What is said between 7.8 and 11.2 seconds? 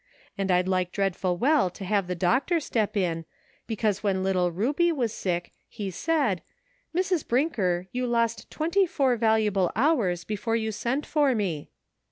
you lost twenty four valuable hours before you sent